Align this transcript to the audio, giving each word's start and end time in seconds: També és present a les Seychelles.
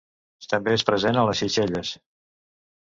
També 0.53 0.73
és 0.77 0.85
present 0.87 1.21
a 1.23 1.27
les 1.29 1.45
Seychelles. 1.45 1.95